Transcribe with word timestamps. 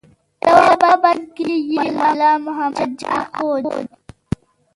په 0.41 0.49
یوه 0.77 0.95
بند 1.03 1.23
کې 1.35 1.51
یې 1.73 1.85
ملا 1.97 2.31
محمد 2.45 2.91
جان 3.01 3.19
اخوند. 3.39 3.89